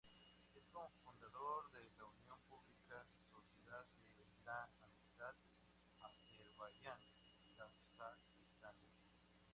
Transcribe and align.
Es 0.55 0.63
cofundador 0.73 1.69
de 1.73 1.83
la 1.95 2.05
Unión 2.05 2.39
Pública 2.49 3.05
"Sociedad 3.31 3.85
de 3.85 4.25
la 4.43 4.63
Amistad 5.19 5.35
Azerbaiyán-Kazakistán". 6.01 8.89